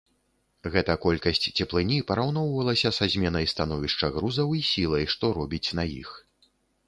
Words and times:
Гэта 0.75 0.93
колькасць 1.03 1.49
цеплыні 1.57 1.97
параўноўвалася 2.11 2.89
са 2.99 3.05
зменай 3.15 3.45
становішча 3.53 4.05
грузаў 4.17 4.49
і 4.61 4.65
сілай, 4.71 5.05
што 5.17 5.25
робіць 5.39 5.73
на 5.81 5.89
іх. 6.01 6.09